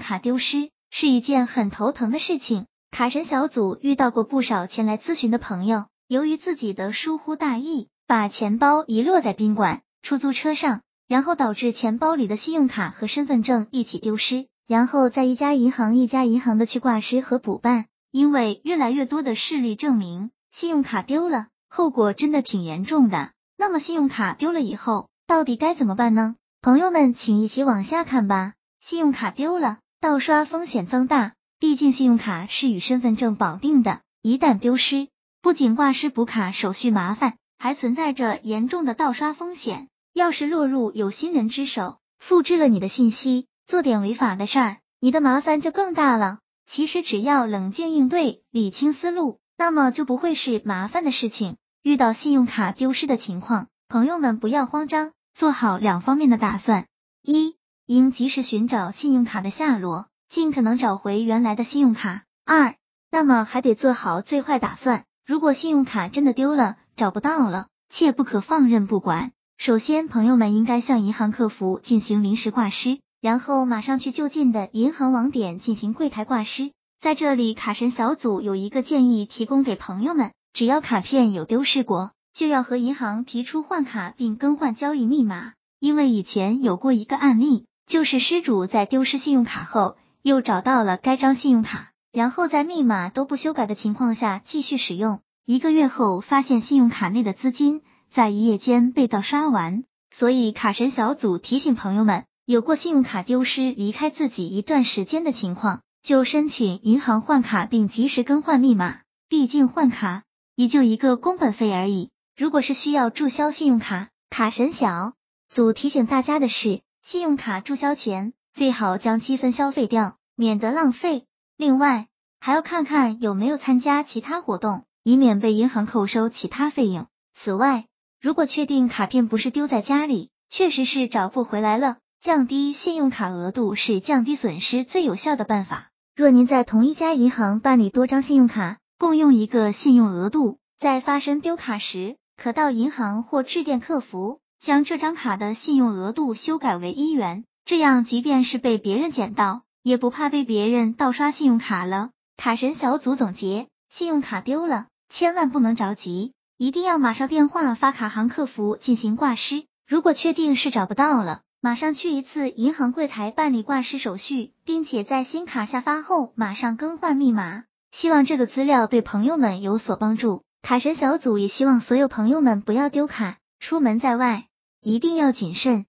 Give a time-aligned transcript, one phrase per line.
[0.00, 2.66] 卡丢失是一件很头疼的事情。
[2.90, 17.84] 卡神小组遇到过不少前来咨询的朋友，由于自己的疏忽大意，把钱包遗落在宾馆、出租车上，然后导致钱包里的信用卡和身份证一起丢失，然后在一家银行一家银行的去挂失和补办。
[18.12, 23.30] 因为越来越多的事例证明，信用卡丢了，后果真的挺严重的。
[23.56, 26.34] 那么信用卡丢了以后，到底该怎么办呢？
[26.60, 28.54] 朋友们，请一起往下看吧。
[28.80, 31.34] 信用卡丢了，盗刷风险增大。
[31.58, 35.08] 毕竟信用卡是与身份证绑定的，一旦丢失，
[35.42, 39.88] 不仅挂失补卡手续麻烦，还存在着严重的盗刷风险。
[40.14, 46.38] 要是落入有心人之手，复制了你的信息，做点违法的事儿，你的麻烦就更大了。
[46.66, 51.58] 其实只要冷静应对，理清思路，那么就不会是麻烦的事情。
[51.82, 56.86] 遇到信用卡丢失的情况，朋友们不要慌张，做好两方面的打算：
[57.22, 57.56] 一，
[57.90, 60.06] 应及时寻找信用卡的下落。
[60.28, 62.22] 尽可能找回原来的信用卡。
[62.44, 62.76] 二，
[63.10, 65.06] 那么还得做好最坏打算。
[65.26, 69.32] 如果信用卡真的丢了，找不到了，切不可放任不管。
[69.58, 76.70] 首先，朋友们应该向银行客服进行临时挂失，然后马上去就近的银行网点进行柜台挂失。
[77.00, 85.54] 在这里，卡神小组有一个建议提供给朋友们：只要卡片有丢失过，就要和银行提出换卡并更换交易密码。
[85.80, 89.96] 因为以前有过一个案例，就是失主在丢失信用卡后。
[90.22, 95.20] 又找到了该张信用卡，然后在密码都不修改的情况下继续使用。
[95.46, 97.80] 一个月后，发现信用卡内的资金
[98.12, 99.84] 在一夜间被盗刷完。
[100.10, 108.98] 所以卡神小组提醒朋友们，有过信用卡丢失离开自己一段时间的情况，就申请银行换卡并及时更换密码。
[109.30, 110.24] 毕竟换卡
[110.54, 112.10] 也就一个工本费而已。
[112.36, 115.14] 如果是需要注销信用卡，卡神小
[115.48, 118.32] 组提醒大家的是，信用卡注销前。
[118.52, 121.24] 最好将积分消费掉，免得浪费。
[121.56, 122.08] 另外，
[122.40, 127.06] 还要看看有没有参加其他活动，以免被银行扣收其他费用。
[127.34, 127.86] 此外，
[128.20, 135.90] 如果确定卡片不是丢在家里，确实是找不回来了，降低信用卡额度是降低损失最有效的办法。
[136.16, 147.44] 若您在同一家银行办理多张信用卡，共用一个信用额度，在发生丢卡时，可到银行或致电客服，将这张卡的信用额度修改为一元。
[147.64, 152.10] 这样，即便是被别人捡到，也不怕被别人盗刷信用卡了。
[152.36, 159.64] 卡神小组总结：信用卡丢了，千万不能着急，一定要马上电话发卡行客服进行挂失。
[159.88, 167.64] 如果确定是找不到了，马上去一次银行柜台办理挂失手续，并且在新卡下发后马上更换密码。
[167.92, 170.42] 希望这个资料对朋友们有所帮助。
[170.62, 174.46] 卡神小组也希望所有朋友们不要丢卡，出门在外
[174.82, 175.84] 一定要谨慎。